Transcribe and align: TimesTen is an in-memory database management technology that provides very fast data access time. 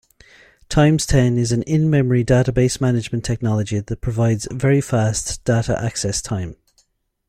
TimesTen 0.67 1.37
is 1.37 1.51
an 1.51 1.61
in-memory 1.61 2.25
database 2.25 2.81
management 2.81 3.23
technology 3.23 3.79
that 3.81 4.01
provides 4.01 4.47
very 4.49 4.81
fast 4.81 5.43
data 5.43 5.79
access 5.79 6.23
time. 6.23 6.55